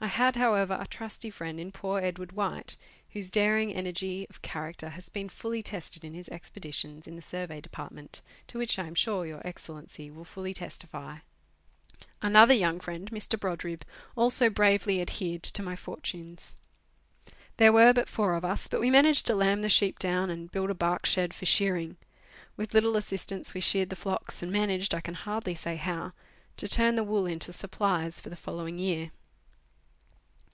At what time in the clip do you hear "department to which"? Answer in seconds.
7.62-8.78